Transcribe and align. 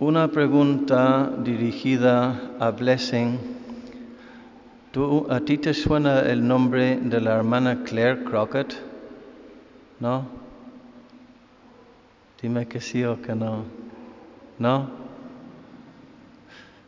Una 0.00 0.28
pregunta 0.28 1.28
dirigida 1.42 2.52
a 2.60 2.70
Blessing. 2.70 3.36
¿Tú, 4.92 5.26
¿A 5.28 5.40
ti 5.40 5.58
te 5.58 5.74
suena 5.74 6.20
el 6.20 6.46
nombre 6.46 6.98
de 6.98 7.20
la 7.20 7.34
hermana 7.34 7.82
Claire 7.82 8.22
Crockett? 8.22 8.76
¿No? 9.98 10.24
Dime 12.40 12.68
que 12.68 12.80
sí 12.80 13.02
o 13.02 13.20
que 13.20 13.34
no. 13.34 13.64
¿No? 14.60 14.88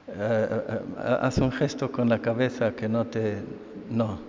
Eh, 0.06 0.48
eh, 0.48 0.62
eh, 0.68 1.16
haz 1.20 1.38
un 1.38 1.50
gesto 1.50 1.90
con 1.90 2.08
la 2.08 2.20
cabeza 2.20 2.76
que 2.76 2.88
no 2.88 3.06
te... 3.06 3.42
No. 3.90 4.20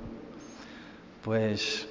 Pues 1.24 1.88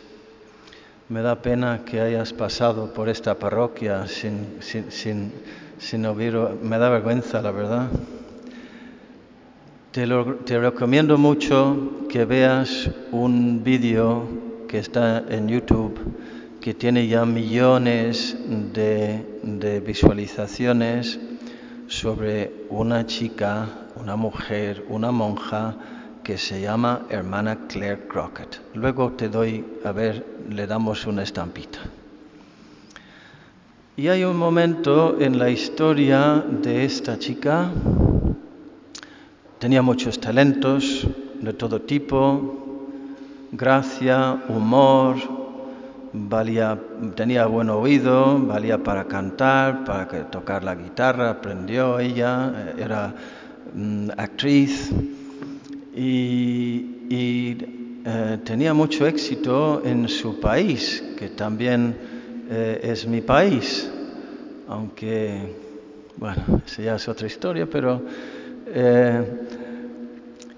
me 1.10 1.22
da 1.22 1.42
pena 1.42 1.84
que 1.84 2.00
hayas 2.00 2.32
pasado 2.32 2.94
por 2.94 3.08
esta 3.08 3.34
parroquia 3.34 4.06
sin, 4.06 4.58
sin, 4.60 4.92
sin, 4.92 5.32
sin 5.76 6.06
oír... 6.06 6.38
Me 6.62 6.78
da 6.78 6.88
vergüenza, 6.88 7.42
la 7.42 7.50
verdad. 7.50 7.88
Te, 9.90 10.06
lo, 10.06 10.36
te 10.36 10.60
recomiendo 10.60 11.18
mucho 11.18 12.06
que 12.08 12.24
veas 12.24 12.88
un 13.10 13.64
vídeo 13.64 14.22
que 14.68 14.78
está 14.78 15.24
en 15.28 15.48
YouTube 15.48 15.98
que 16.60 16.74
tiene 16.74 17.08
ya 17.08 17.24
millones 17.24 18.36
de, 18.72 19.40
de 19.42 19.80
visualizaciones 19.80 21.18
sobre 21.88 22.66
una 22.68 23.04
chica, 23.06 23.66
una 23.96 24.14
mujer, 24.14 24.84
una 24.88 25.10
monja 25.10 25.74
que 26.22 26.38
se 26.38 26.60
llama 26.60 27.06
hermana 27.08 27.66
Claire 27.68 28.06
Crockett. 28.06 28.60
Luego 28.74 29.12
te 29.12 29.28
doy, 29.28 29.64
a 29.84 29.92
ver, 29.92 30.24
le 30.48 30.66
damos 30.66 31.06
una 31.06 31.22
estampita. 31.22 31.78
Y 33.96 34.08
hay 34.08 34.24
un 34.24 34.36
momento 34.36 35.20
en 35.20 35.38
la 35.38 35.50
historia 35.50 36.42
de 36.48 36.84
esta 36.84 37.18
chica, 37.18 37.70
tenía 39.58 39.82
muchos 39.82 40.18
talentos 40.20 41.06
de 41.40 41.52
todo 41.52 41.82
tipo, 41.82 42.86
gracia, 43.52 44.42
humor, 44.48 45.16
tenía 47.14 47.46
buen 47.46 47.68
oído, 47.70 48.38
valía 48.38 48.82
para 48.82 49.04
cantar, 49.04 49.84
para 49.84 50.06
tocar 50.30 50.64
la 50.64 50.74
guitarra, 50.74 51.30
aprendió 51.30 51.98
ella, 51.98 52.72
era 52.78 53.14
mm, 53.74 54.10
actriz 54.16 54.92
y, 55.94 57.56
eh, 58.04 58.38
tenía 58.44 58.72
mucho 58.72 59.06
éxito 59.06 59.82
en 59.84 60.08
su 60.08 60.40
país, 60.40 61.02
que 61.18 61.28
también 61.28 61.94
eh, 62.50 62.80
es 62.82 63.06
mi 63.06 63.20
país, 63.20 63.90
aunque, 64.68 65.54
bueno, 66.16 66.62
esa 66.66 66.82
ya 66.82 66.94
es 66.96 67.08
otra 67.08 67.26
historia, 67.26 67.66
pero... 67.68 68.02
Eh, 68.66 69.22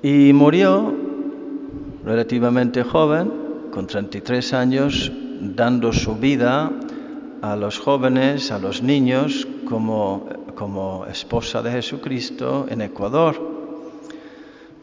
y 0.02 0.32
murió 0.32 0.92
relativamente 2.04 2.82
joven, 2.82 3.30
con 3.70 3.86
33 3.86 4.52
años, 4.52 5.12
dando 5.40 5.92
su 5.92 6.16
vida 6.16 6.72
a 7.40 7.54
los 7.54 7.78
jóvenes, 7.78 8.50
a 8.50 8.58
los 8.58 8.82
niños, 8.82 9.46
como, 9.64 10.26
como 10.56 11.06
esposa 11.06 11.62
de 11.62 11.70
Jesucristo 11.70 12.66
en 12.68 12.82
Ecuador. 12.82 13.61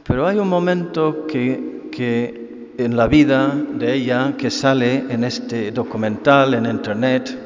Pero 0.10 0.26
hay 0.26 0.40
un 0.40 0.50
momento 0.50 1.28
que, 1.28 2.74
en 2.80 2.98
la 2.98 3.06
vida 3.06 3.54
de 3.54 3.94
ella 3.94 4.34
que 4.36 4.50
sale 4.50 5.06
en 5.08 5.24
este 5.24 5.72
documental 5.72 6.56
en 6.56 6.66
internet 6.66 7.38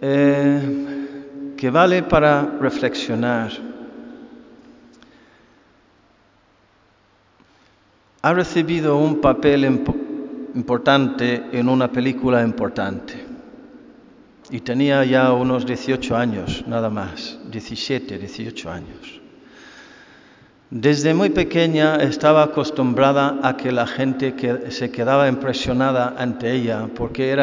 eh, 0.00 1.54
que 1.56 1.70
vale 1.70 2.02
para 2.02 2.58
reflexionar. 2.60 3.52
Ha 8.22 8.32
recibido 8.34 8.96
un 8.96 9.20
papel 9.20 9.64
importante 10.56 11.44
en 11.52 11.68
una 11.68 11.86
película 11.86 12.42
importante 12.42 13.14
y 14.50 14.58
tenía 14.58 15.04
ya 15.04 15.32
unos 15.32 15.64
18 15.64 16.16
años, 16.16 16.64
nada 16.66 16.90
más, 16.90 17.38
17, 17.48 18.18
18 18.18 18.70
años. 18.72 19.25
Desde 20.70 21.14
muy 21.14 21.30
pequeña 21.30 21.94
estaba 21.96 22.42
acostumbrada 22.42 23.38
a 23.40 23.56
que 23.56 23.70
la 23.70 23.86
gente 23.86 24.34
se 24.70 24.90
quedaba 24.90 25.28
impresionada 25.28 26.16
ante 26.18 26.52
ella 26.52 26.88
porque 26.92 27.36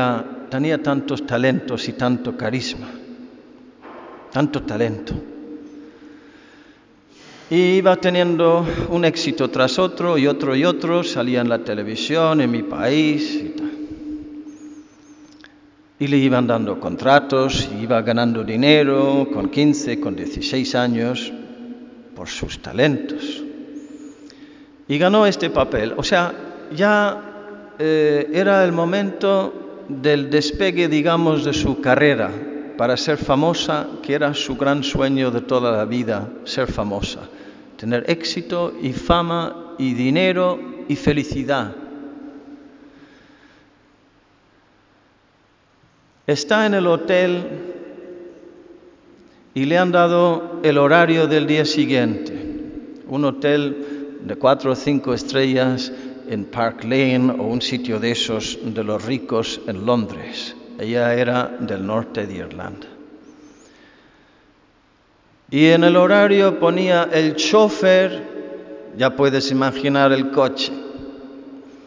tenía 0.49 0.83
tantos 0.83 1.25
talentos 1.25 1.87
y 1.87 1.93
tanto 1.93 2.35
carisma, 2.35 2.89
tanto 4.29 4.63
talento. 4.63 5.13
Y 7.49 7.75
iba 7.77 7.95
teniendo 7.95 8.65
un 8.89 9.05
éxito 9.05 9.49
tras 9.49 9.79
otro 9.79 10.17
y 10.17 10.27
otro 10.27 10.53
y 10.53 10.65
otro, 10.65 11.01
salía 11.01 11.39
en 11.39 11.47
la 11.47 11.59
televisión, 11.59 12.41
en 12.41 12.51
mi 12.51 12.63
país 12.63 13.35
y 13.35 13.49
tal. 13.49 13.71
Y 15.99 16.07
le 16.07 16.17
iban 16.17 16.45
dando 16.45 16.77
contratos, 16.77 17.69
iba 17.79 18.01
ganando 18.01 18.43
dinero 18.43 19.29
con 19.31 19.49
15, 19.49 20.01
con 20.01 20.13
16 20.13 20.75
años, 20.75 21.31
por 22.15 22.27
sus 22.27 22.61
talentos. 22.61 23.43
Y 24.87 24.97
ganó 24.97 25.25
este 25.25 25.49
papel. 25.49 25.93
O 25.97 26.03
sea, 26.03 26.33
ya 26.75 27.73
eh, 27.79 28.29
era 28.33 28.63
el 28.63 28.71
momento 28.71 29.85
del 29.87 30.29
despegue, 30.29 30.87
digamos, 30.87 31.43
de 31.43 31.53
su 31.53 31.81
carrera 31.81 32.31
para 32.77 32.97
ser 32.97 33.17
famosa, 33.17 33.87
que 34.01 34.13
era 34.13 34.33
su 34.33 34.55
gran 34.55 34.83
sueño 34.83 35.31
de 35.31 35.41
toda 35.41 35.71
la 35.71 35.85
vida, 35.85 36.29
ser 36.43 36.71
famosa. 36.71 37.21
Tener 37.77 38.03
éxito 38.09 38.73
y 38.81 38.93
fama 38.93 39.75
y 39.77 39.93
dinero 39.93 40.59
y 40.87 40.95
felicidad. 40.95 41.75
Está 46.25 46.65
en 46.65 46.73
el 46.73 46.87
hotel 46.87 47.72
y 49.53 49.65
le 49.65 49.77
han 49.77 49.91
dado 49.91 50.59
el 50.63 50.77
horario 50.77 51.27
del 51.27 51.45
día 51.45 51.65
siguiente. 51.65 52.33
Un 53.07 53.25
hotel 53.25 54.19
de 54.21 54.35
cuatro 54.35 54.71
o 54.71 54.75
cinco 54.75 55.13
estrellas 55.13 55.91
en 56.29 56.45
Park 56.45 56.83
Lane 56.83 57.31
o 57.37 57.43
un 57.43 57.61
sitio 57.61 57.99
de 57.99 58.11
esos 58.11 58.57
de 58.63 58.83
los 58.83 59.05
ricos 59.05 59.61
en 59.67 59.85
Londres. 59.85 60.55
Ella 60.79 61.13
era 61.13 61.55
del 61.59 61.85
norte 61.85 62.25
de 62.25 62.35
Irlanda. 62.35 62.87
Y 65.51 65.67
en 65.67 65.83
el 65.83 65.97
horario 65.97 66.59
ponía 66.59 67.09
el 67.11 67.35
chofer, 67.35 68.23
ya 68.97 69.15
puedes 69.15 69.51
imaginar 69.51 70.11
el 70.11 70.31
coche, 70.31 70.73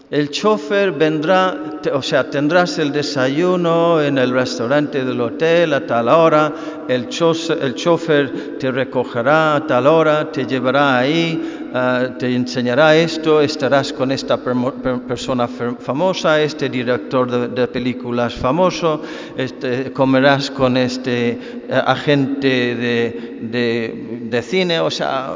el 0.09 0.31
chofer 0.31 0.93
vendrá, 0.93 1.81
o 1.93 2.01
sea, 2.01 2.31
tendrás 2.31 2.79
el 2.79 2.93
desayuno 2.93 4.01
en 4.01 4.19
el 4.19 4.31
restaurante 4.31 5.05
del 5.05 5.21
hotel 5.21 5.75
a 5.75 5.85
tal 5.85 6.09
hora, 6.09 6.53
el, 6.87 7.09
chofer 7.09 8.57
te 8.57 8.71
recogerá 8.71 9.57
a 9.57 9.67
tal 9.67 9.89
hora, 9.89 10.31
te 10.31 10.47
llevará 10.47 10.99
ahí, 10.99 11.69
uh, 11.75 12.17
te 12.17 12.33
enseñará 12.33 12.95
esto, 12.95 13.41
estarás 13.41 13.93
con 13.93 14.13
esta 14.13 14.39
persona 14.39 15.49
famosa, 15.49 16.41
este 16.41 16.69
director 16.69 17.51
de, 17.51 17.67
películas 17.67 18.33
famoso, 18.33 19.03
este, 19.37 19.93
comerás 19.93 20.53
con 20.53 20.77
este 20.77 21.65
uh, 21.69 21.73
agente 21.85 22.47
de, 22.47 23.39
de, 23.43 24.19
de 24.31 24.43
cine, 24.43 24.79
o 24.79 24.91
sea, 24.91 25.35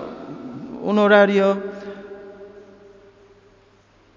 un 0.82 0.98
horario 1.00 1.69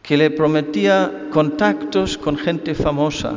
que 0.03 0.18
le 0.18 0.30
prometía 0.30 1.30
contactos 1.31 2.18
con 2.18 2.38
gente 2.38 2.75
famosa, 2.75 3.36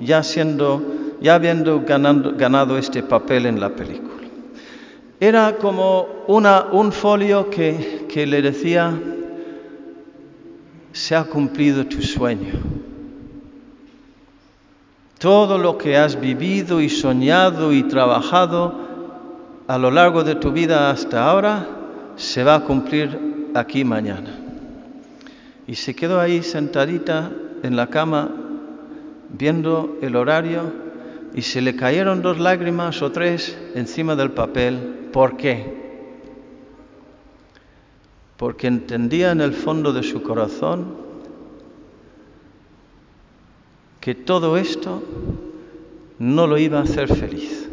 ya, 0.00 0.22
siendo, 0.22 0.82
ya 1.20 1.34
habiendo 1.34 1.82
ganando, 1.82 2.34
ganado 2.34 2.78
este 2.78 3.02
papel 3.02 3.44
en 3.44 3.60
la 3.60 3.68
película. 3.68 4.26
Era 5.20 5.56
como 5.56 6.24
una, 6.26 6.68
un 6.72 6.92
folio 6.92 7.50
que, 7.50 8.06
que 8.08 8.26
le 8.26 8.40
decía, 8.40 8.98
se 10.92 11.14
ha 11.14 11.24
cumplido 11.24 11.84
tu 11.86 12.00
sueño. 12.00 12.54
Todo 15.18 15.58
lo 15.58 15.76
que 15.76 15.96
has 15.96 16.18
vivido 16.18 16.80
y 16.80 16.88
soñado 16.88 17.72
y 17.72 17.82
trabajado 17.82 18.88
a 19.66 19.76
lo 19.76 19.90
largo 19.90 20.24
de 20.24 20.36
tu 20.36 20.52
vida 20.52 20.90
hasta 20.90 21.28
ahora 21.28 21.68
se 22.16 22.42
va 22.44 22.54
a 22.54 22.60
cumplir 22.60 23.50
aquí 23.54 23.84
mañana. 23.84 24.47
Y 25.68 25.76
se 25.76 25.94
quedó 25.94 26.18
ahí 26.18 26.42
sentadita 26.42 27.30
en 27.62 27.76
la 27.76 27.88
cama 27.88 28.34
viendo 29.28 29.98
el 30.00 30.16
horario 30.16 30.62
y 31.34 31.42
se 31.42 31.60
le 31.60 31.76
cayeron 31.76 32.22
dos 32.22 32.40
lágrimas 32.40 33.02
o 33.02 33.12
tres 33.12 33.56
encima 33.74 34.16
del 34.16 34.30
papel. 34.30 35.10
¿Por 35.12 35.36
qué? 35.36 35.76
Porque 38.38 38.66
entendía 38.66 39.30
en 39.30 39.42
el 39.42 39.52
fondo 39.52 39.92
de 39.92 40.02
su 40.02 40.22
corazón 40.22 40.96
que 44.00 44.14
todo 44.14 44.56
esto 44.56 45.02
no 46.18 46.46
lo 46.46 46.56
iba 46.56 46.78
a 46.78 46.82
hacer 46.82 47.14
feliz. 47.14 47.68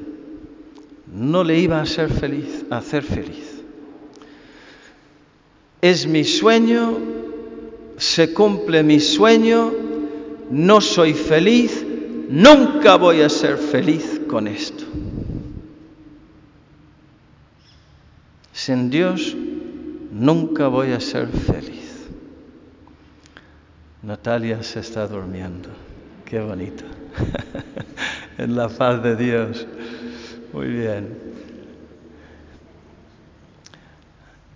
no 1.08 1.46
le 1.46 1.58
iba 1.60 1.80
a 1.80 1.84
hacer 1.84 2.12
feliz, 2.12 2.66
a 2.70 2.78
hacer 2.78 3.02
feliz. 3.02 3.64
Es 5.82 6.08
mi 6.08 6.26
sueño, 6.26 7.15
se 7.98 8.34
cumple 8.34 8.84
mi 8.84 9.00
sueño, 9.00 9.72
no 10.50 10.82
soy 10.82 11.14
feliz, 11.14 11.86
nunca 12.30 12.96
voy 12.96 13.22
a 13.22 13.30
ser 13.30 13.58
feliz 13.58 14.22
con 14.28 14.48
esto. 14.48 14.84
Sin 18.52 18.90
Dios 18.90 19.36
nunca 20.12 20.68
voy 20.68 20.92
a 20.92 21.00
ser 21.00 21.28
feliz. 21.28 22.06
Natalia 24.02 24.64
se 24.64 24.80
está 24.80 25.08
durmiendo. 25.08 25.70
Qué 26.26 26.40
bonito. 26.40 26.84
en 28.38 28.56
la 28.56 28.70
paz 28.70 29.02
de 29.04 29.16
Dios. 29.16 29.66
Muy 30.54 30.68
bien. 30.68 31.18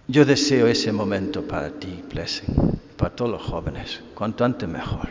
Yo 0.08 0.26
deseo 0.26 0.68
ese 0.68 0.92
momento 0.92 1.44
para 1.44 1.70
ti, 1.70 2.04
Blessing, 2.12 2.80
para 3.00 3.16
todos 3.16 3.32
los 3.32 3.42
jóvenes, 3.42 4.02
cuanto 4.14 4.44
antes 4.44 4.68
mejor. 4.68 5.08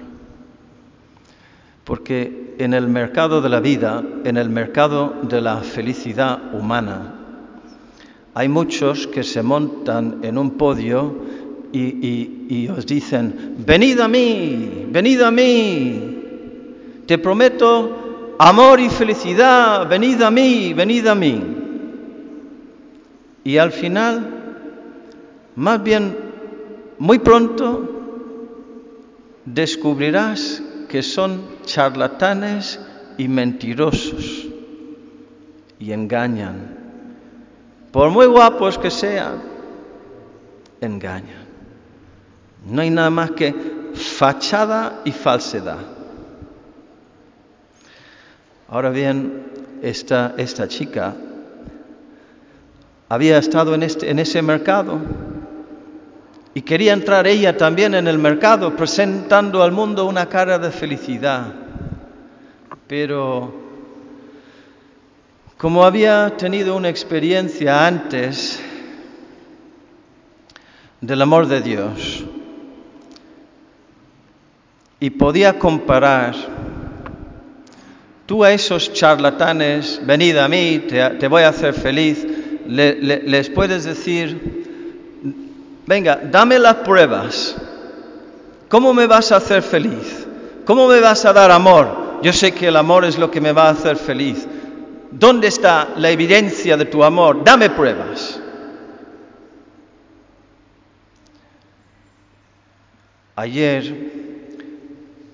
Porque 1.84 2.54
en 2.58 2.74
el 2.74 2.86
mercado 2.86 3.40
de 3.40 3.48
la 3.48 3.60
vida, 3.60 4.04
en 4.24 4.36
el 4.36 4.50
mercado 4.50 5.14
de 5.22 5.40
la 5.40 5.62
felicidad 5.62 6.54
humana, 6.54 7.14
hay 8.34 8.46
muchos 8.46 9.06
que 9.06 9.24
se 9.24 9.42
montan 9.42 10.18
en 10.22 10.36
un 10.36 10.50
podio 10.58 11.16
y, 11.72 12.68
os 12.68 12.84
dicen, 12.84 13.56
venid 13.66 14.00
a 14.00 14.08
mí, 14.08 14.86
venid 14.90 15.22
a 15.22 15.30
mí, 15.30 16.18
te 17.06 17.16
prometo 17.16 18.34
amor 18.38 18.80
y 18.80 18.90
felicidad, 18.90 19.88
venid 19.88 20.20
a 20.20 20.30
mí, 20.30 20.74
venid 20.74 21.06
a 21.06 21.14
mí. 21.14 21.42
Y 23.44 23.56
al 23.56 23.72
final 23.72 24.38
más 25.58 25.82
bien, 25.82 26.16
muy 26.98 27.18
pronto 27.18 27.88
descubrirás 29.44 30.62
que 30.88 31.02
son 31.02 31.42
charlatanes 31.64 32.80
y 33.16 33.28
mentirosos 33.28 34.46
y 35.78 35.92
engañan. 35.92 36.76
Por 37.92 38.10
muy 38.10 38.26
guapos 38.26 38.78
que 38.78 38.90
sean, 38.90 39.42
engañan. 40.80 41.46
No 42.66 42.82
hay 42.82 42.90
nada 42.90 43.10
más 43.10 43.30
que 43.32 43.54
fachada 43.94 45.00
y 45.04 45.12
falsedad. 45.12 45.78
Ahora 48.68 48.90
bien, 48.90 49.44
esta, 49.82 50.34
esta 50.36 50.68
chica 50.68 51.14
había 53.08 53.38
estado 53.38 53.74
en, 53.74 53.82
este, 53.82 54.10
en 54.10 54.18
ese 54.18 54.42
mercado 54.42 54.98
y 56.58 56.62
quería 56.62 56.92
entrar 56.92 57.24
ella 57.28 57.56
también 57.56 57.94
en 57.94 58.08
el 58.08 58.18
mercado 58.18 58.74
presentando 58.74 59.62
al 59.62 59.70
mundo 59.70 60.06
una 60.06 60.28
cara 60.28 60.58
de 60.58 60.72
felicidad. 60.72 61.54
Pero 62.88 63.54
como 65.56 65.84
había 65.84 66.36
tenido 66.36 66.74
una 66.74 66.88
experiencia 66.88 67.86
antes 67.86 68.60
del 71.00 71.22
amor 71.22 71.46
de 71.46 71.60
Dios 71.60 72.24
y 74.98 75.10
podía 75.10 75.60
comparar, 75.60 76.34
tú 78.26 78.42
a 78.42 78.50
esos 78.50 78.92
charlatanes, 78.92 80.00
venid 80.04 80.36
a 80.36 80.48
mí, 80.48 80.86
te, 80.88 81.28
voy 81.28 81.44
a 81.44 81.50
hacer 81.50 81.72
feliz, 81.72 82.26
les 82.66 83.48
puedes 83.48 83.84
decir, 83.84 84.57
venga, 85.88 86.20
dame 86.30 86.58
las 86.58 86.76
pruebas. 86.76 87.56
¿Cómo 88.68 88.92
me 88.92 89.06
vas 89.06 89.32
a 89.32 89.36
hacer 89.36 89.62
feliz? 89.62 90.26
¿Cómo 90.66 90.86
me 90.86 91.00
vas 91.00 91.24
a 91.24 91.32
dar 91.32 91.50
amor? 91.50 92.20
Yo 92.22 92.32
sé 92.34 92.52
que 92.52 92.68
el 92.68 92.76
amor 92.76 93.06
es 93.06 93.18
lo 93.18 93.30
que 93.30 93.40
me 93.40 93.52
va 93.52 93.68
a 93.68 93.70
hacer 93.70 93.96
feliz. 93.96 94.46
¿Dónde 95.10 95.48
está 95.48 95.88
la 95.96 96.10
evidencia 96.10 96.76
de 96.76 96.84
tu 96.84 97.02
amor? 97.02 97.42
Dame 97.42 97.70
pruebas. 97.70 98.38
Ayer 103.34 103.94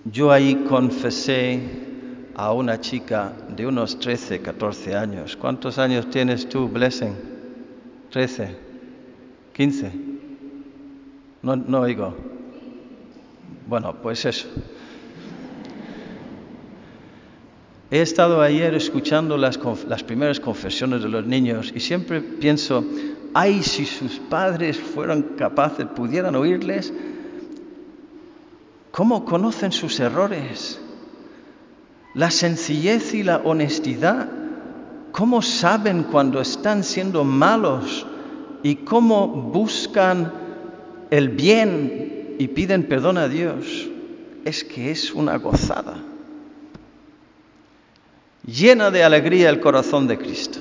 yo 0.05 0.31
ahí 0.31 0.65
confesé 0.69 1.61
a 2.37 2.53
una 2.53 2.81
chica 2.81 3.33
de 3.49 3.67
unos 3.67 3.99
13, 3.99 4.41
14 4.41 4.95
años. 4.95 5.37
¿Cuántos 5.37 5.79
años 5.79 6.09
tienes 6.11 6.49
tú, 6.49 6.69
Blessing? 6.69 7.17
13, 8.11 8.57
15. 9.53 10.14
No, 11.45 11.57
no 11.57 11.81
oigo. 11.81 12.15
Bueno, 13.67 13.95
pues 14.03 14.25
eso. 14.25 14.49
He 17.91 18.01
estado 18.01 18.41
ayer 18.41 18.75
escuchando 18.75 19.37
las, 19.37 19.61
las, 19.87 20.03
primeras 20.03 20.41
confesiones 20.41 21.03
de 21.03 21.11
los 21.11 21.27
niños 21.27 21.71
y 21.77 21.81
siempre 21.81 22.23
pienso, 22.23 22.83
ay, 23.35 23.63
si 23.63 23.85
sus 23.85 24.19
padres 24.21 24.79
fueran 24.79 25.23
capaces, 25.37 25.87
pudieran 25.95 26.35
oírles, 26.35 26.95
¿cómo 28.91 29.27
conocen 29.27 29.71
sus 29.71 30.01
errores? 30.01 30.81
La 32.15 32.31
sencillez 32.31 33.13
y 33.13 33.23
la 33.23 33.37
honestidad, 33.45 34.31
¿cómo 35.13 35.43
saben 35.43 36.05
cuando 36.05 36.41
están 36.41 36.83
siendo 36.83 37.23
malos 37.23 38.07
y 38.63 38.77
cómo 38.77 39.29
buscan 39.29 40.44
el 41.15 41.29
bien 41.29 42.35
y 42.41 42.49
piden 42.49 42.89
perdón 42.89 43.19
a 43.19 43.29
Dios, 43.29 43.89
es 44.45 44.65
que 44.65 44.91
es 44.91 45.15
una 45.15 45.37
gozada. 45.39 45.95
Llena 48.45 48.91
de 48.91 49.05
alegría 49.05 49.49
el 49.49 49.61
corazón 49.61 50.09
de 50.09 50.19
Cristo. 50.19 50.59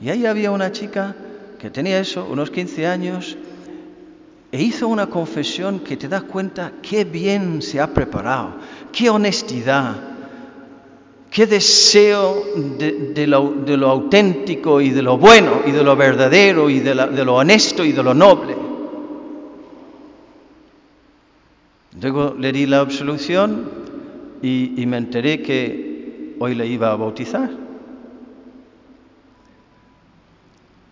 Y 0.00 0.10
ahí 0.10 0.26
había 0.26 0.50
una 0.50 0.72
chica 0.72 1.14
que 1.60 1.70
tenía 1.70 2.00
eso, 2.00 2.26
unos 2.28 2.50
15 2.50 2.88
años, 2.88 3.36
e 4.50 4.60
hizo 4.60 4.88
una 4.88 5.06
confesión 5.06 5.78
que 5.78 5.96
te 5.96 6.08
das 6.08 6.24
cuenta 6.24 6.72
qué 6.82 7.04
bien 7.04 7.62
se 7.62 7.80
ha 7.80 7.94
preparado, 7.94 8.56
qué 8.92 9.10
honestidad, 9.10 9.94
qué 11.30 11.46
deseo 11.46 12.42
de, 12.78 13.26
lo, 13.28 13.88
auténtico 13.88 14.80
y 14.80 14.90
de 14.90 15.02
lo 15.02 15.18
bueno 15.18 15.62
y 15.64 15.70
de 15.70 15.84
lo 15.84 15.94
verdadero 15.94 16.68
y 16.68 16.80
de 16.80 16.94
lo 16.94 17.36
honesto 17.36 17.84
y 17.84 17.92
de 17.92 18.02
lo 18.02 18.12
noble. 18.12 18.71
Luego 22.02 22.34
le 22.36 22.50
di 22.50 22.66
la 22.66 22.80
absolución 22.80 23.70
y, 24.42 24.84
me 24.86 24.96
enteré 24.96 25.40
que 25.40 26.34
hoy 26.40 26.56
le 26.56 26.66
iba 26.66 26.90
a 26.90 26.96
bautizar. 26.96 27.48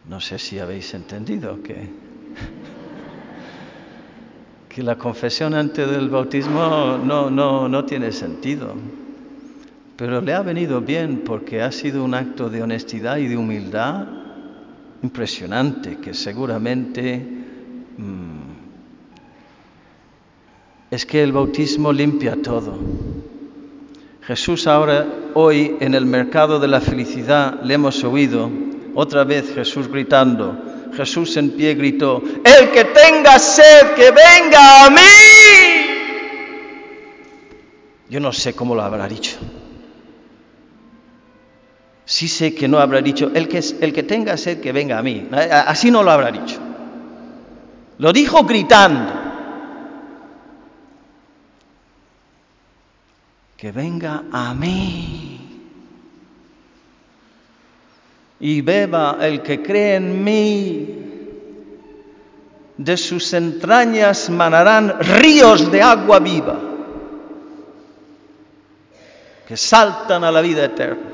No 0.09 0.21
sé 0.21 0.39
si 0.39 0.61
habéis 0.61 0.95
entendido 0.95 1.61
que, 1.65 1.75
que 4.69 4.83
la 4.85 4.97
confesión 4.97 5.55
antes 5.55 5.91
del 5.91 6.09
bautismo 6.11 7.01
no, 7.05 7.29
no, 7.29 7.69
no 7.69 7.85
tiene 7.85 8.13
sentido. 8.13 8.75
Pero 9.97 10.21
le 10.21 10.33
ha 10.33 10.43
venido 10.43 10.81
bien 10.81 11.23
porque 11.25 11.61
ha 11.61 11.73
sido 11.73 12.05
un 12.05 12.15
acto 12.15 12.49
de 12.49 12.63
honestidad 12.63 13.17
y 13.17 13.27
de 13.27 13.37
humildad 13.37 14.07
impresionante 15.03 15.97
que 15.97 16.15
seguramente 16.15 17.21
mm, 17.99 18.30
es 20.91 21.07
que 21.07 21.23
el 21.23 21.33
bautismo 21.33 21.93
limpia 21.93 22.37
todo. 22.43 22.79
Jesús 24.23 24.67
ahora, 24.67 25.07
hoy, 25.35 25.77
en 25.81 25.95
el 25.95 26.05
mercado 26.07 26.59
de 26.59 26.69
la 26.69 26.81
felicidad, 26.81 27.61
le 27.63 27.75
hemos 27.75 28.03
oído 28.05 28.51
otra 28.95 29.25
vez 29.25 29.55
Jesús 29.55 29.89
gritando. 29.89 30.57
Jesús 30.95 31.37
en 31.37 31.51
pie 31.51 31.75
gritó, 31.75 32.23
el 32.45 32.71
que 32.71 32.85
tenga 32.85 33.39
sed, 33.39 33.95
que 33.95 34.11
venga 34.11 34.87
a 34.87 34.91
mí. 34.91 35.01
Yo 38.09 38.19
no 38.19 38.33
sé 38.33 38.55
cómo 38.55 38.75
lo 38.75 38.83
habrá 38.83 39.07
dicho. 39.07 39.39
Sí 42.05 42.27
sé 42.27 42.55
que 42.55 42.67
no 42.67 42.79
habrá 42.79 43.01
dicho, 43.01 43.31
el 43.33 43.47
que, 43.47 43.63
el 43.81 43.93
que 43.93 44.03
tenga 44.03 44.37
sed, 44.37 44.61
que 44.61 44.73
venga 44.73 44.99
a 44.99 45.03
mí. 45.03 45.29
Así 45.31 45.93
no 45.93 46.03
lo 46.03 46.11
habrá 46.11 46.33
dicho. 46.33 46.59
Lo 47.99 48.13
dijo 48.13 48.43
gritando. 48.43 49.20
Que 53.61 53.73
venga 53.73 54.25
a 54.33 54.55
mí 54.55 55.39
y 58.41 58.63
beba 58.63 59.19
el 59.21 59.43
que 59.43 59.61
cree 59.61 59.97
en 59.97 60.25
mí. 60.25 60.97
De 62.79 62.97
sus 62.97 63.35
entrañas 63.35 64.31
manarán 64.31 64.99
ríos 65.01 65.71
de 65.71 65.83
agua 65.83 66.19
viva 66.21 66.59
que 69.47 69.59
saltan 69.59 70.25
a 70.25 70.33
la 70.33 70.41
vida 70.41 70.65
eterna. 70.65 71.11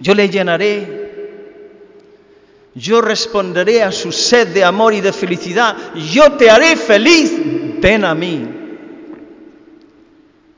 Yo 0.00 0.14
le 0.14 0.28
llenaré 0.28 1.00
Yo 2.74 3.00
responderé 3.00 3.82
a 3.82 3.90
su 3.90 4.12
sed 4.12 4.48
de 4.48 4.64
amor 4.64 4.92
y 4.92 5.00
de 5.00 5.14
felicidad. 5.14 5.94
Yo 5.94 6.32
te 6.32 6.50
haré 6.50 6.76
feliz. 6.76 7.32
Ven 7.80 8.04
a 8.04 8.14
mí. 8.14 8.61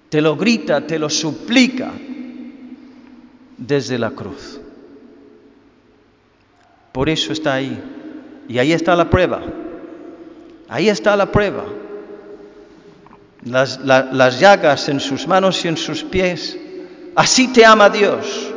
Te 0.08 0.20
lo 0.20 0.37
grita, 0.37 0.87
te 0.87 0.99
lo 0.99 1.11
suplica 1.11 1.92
desde 3.56 3.99
la 3.99 4.11
cruz. 4.11 4.61
Por 6.92 7.08
eso 7.08 7.32
está 7.32 7.54
ahí. 7.54 7.82
Y 8.49 8.58
ahí 8.58 8.73
está 8.73 8.94
la 8.94 9.11
prueba. 9.11 9.42
Ahí 10.68 10.88
está 10.88 11.16
la 11.16 11.30
prueba. 11.30 11.64
Las, 13.42 13.80
las, 13.80 14.40
llagas 14.40 14.88
en 14.88 15.00
sus 15.00 15.26
manos 15.26 15.64
y 15.64 15.68
en 15.68 15.76
sus 15.76 16.02
pies. 16.04 16.56
Así 17.14 17.49
te 17.52 17.64
ama 17.64 17.90
Dios. 17.90 18.52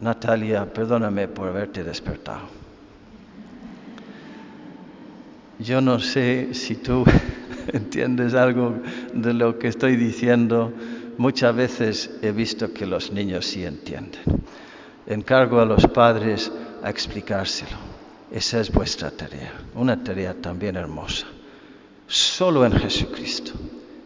Natalia, 0.00 0.64
perdóname 0.72 1.28
por 1.28 1.48
haberte 1.48 1.84
despertado. 1.84 2.48
Yo 5.58 5.80
no 5.80 5.98
sé 6.00 6.54
si 6.54 6.76
tú 6.76 7.04
entiendes 7.72 8.34
algo 8.34 8.74
de 9.12 9.34
lo 9.34 9.58
que 9.58 9.68
estoy 9.68 9.96
diciendo. 9.96 10.72
Muchas 11.18 11.54
veces 11.54 12.10
he 12.22 12.32
visto 12.32 12.72
que 12.72 12.86
los 12.86 13.12
niños 13.12 13.46
sí 13.46 13.64
entienden. 13.64 14.22
Encargo 15.06 15.60
a 15.60 15.64
los 15.64 15.86
padres 15.86 16.50
a 16.82 16.90
explicárselo. 16.90 17.76
Esa 18.30 18.60
es 18.60 18.72
vuestra 18.72 19.10
tarea, 19.10 19.52
una 19.74 20.02
tarea 20.02 20.34
también 20.34 20.76
hermosa. 20.76 21.26
Solo 22.06 22.66
en 22.66 22.72
Jesucristo 22.72 23.52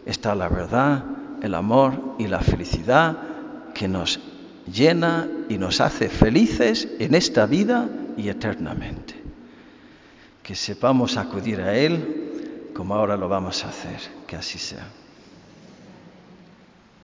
está 0.05 0.35
la 0.35 0.47
verdad, 0.47 1.03
el 1.41 1.53
amor 1.55 2.15
y 2.19 2.27
la 2.27 2.39
felicidad 2.39 3.17
que 3.73 3.87
nos 3.87 4.19
llena 4.71 5.27
y 5.49 5.57
nos 5.57 5.81
hace 5.81 6.07
felices 6.07 6.87
en 6.99 7.15
esta 7.15 7.45
vida 7.45 7.89
y 8.15 8.29
eternamente. 8.29 9.15
Que 10.43 10.55
sepamos 10.55 11.17
acudir 11.17 11.61
a 11.61 11.75
Él 11.75 12.30
como 12.73 12.95
ahora 12.95 13.17
lo 13.17 13.27
vamos 13.29 13.63
a 13.65 13.69
hacer. 13.69 13.99
Que 14.27 14.35
así 14.35 14.57
sea. 14.59 14.87